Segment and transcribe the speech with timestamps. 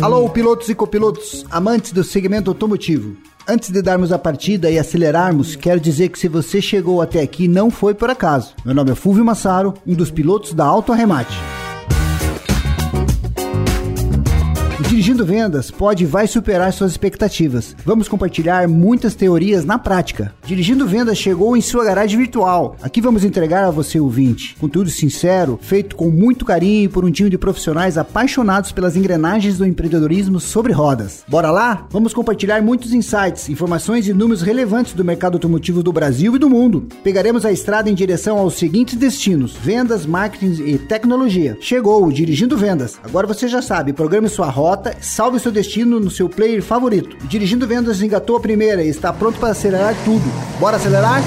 [0.00, 3.16] Alô, pilotos e copilotos, amantes do segmento automotivo.
[3.46, 7.46] Antes de darmos a partida e acelerarmos, quero dizer que se você chegou até aqui
[7.46, 8.54] não foi por acaso.
[8.64, 11.34] Meu nome é Fulvio Massaro, um dos pilotos da Auto Arremate.
[14.94, 17.74] Dirigindo Vendas pode e vai superar suas expectativas.
[17.84, 20.32] Vamos compartilhar muitas teorias na prática.
[20.46, 22.76] Dirigindo Vendas chegou em sua garagem virtual.
[22.80, 27.28] Aqui vamos entregar a você, ouvinte, conteúdo sincero, feito com muito carinho por um time
[27.28, 31.24] de profissionais apaixonados pelas engrenagens do empreendedorismo sobre rodas.
[31.26, 31.88] Bora lá?
[31.90, 36.48] Vamos compartilhar muitos insights, informações e números relevantes do mercado automotivo do Brasil e do
[36.48, 36.86] mundo.
[37.02, 41.58] Pegaremos a estrada em direção aos seguintes destinos: vendas, marketing e tecnologia.
[41.60, 42.96] Chegou o Dirigindo Vendas.
[43.02, 47.16] Agora você já sabe, programe sua rota salve seu destino no seu player favorito.
[47.26, 50.24] Dirigindo Vendas engatou a primeira e está pronto para acelerar tudo.
[50.58, 51.22] Bora acelerar?